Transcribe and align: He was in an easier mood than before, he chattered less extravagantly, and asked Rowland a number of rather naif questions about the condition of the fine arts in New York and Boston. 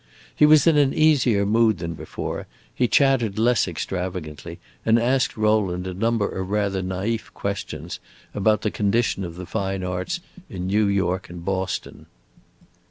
He 0.35 0.47
was 0.47 0.65
in 0.65 0.77
an 0.77 0.95
easier 0.95 1.45
mood 1.45 1.77
than 1.77 1.93
before, 1.93 2.47
he 2.73 2.87
chattered 2.87 3.37
less 3.37 3.67
extravagantly, 3.67 4.57
and 4.83 4.97
asked 4.97 5.37
Rowland 5.37 5.85
a 5.85 5.93
number 5.93 6.27
of 6.27 6.49
rather 6.49 6.81
naif 6.81 7.31
questions 7.35 7.99
about 8.33 8.61
the 8.61 8.71
condition 8.71 9.23
of 9.23 9.35
the 9.35 9.45
fine 9.45 9.83
arts 9.83 10.19
in 10.49 10.65
New 10.65 10.87
York 10.87 11.29
and 11.29 11.45
Boston. 11.45 12.07